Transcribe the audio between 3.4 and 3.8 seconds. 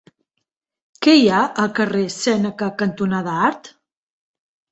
Art?